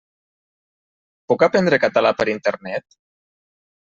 [1.33, 2.99] Puc aprendre català per Internet?